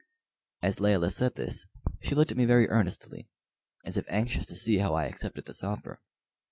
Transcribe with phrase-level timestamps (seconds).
[0.63, 1.67] As Layelah said this
[2.01, 3.29] she looked at me very earnestly,
[3.85, 6.01] as if anxious to see how I accepted this offer.